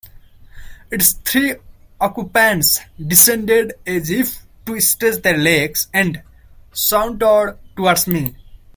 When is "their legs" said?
5.21-5.89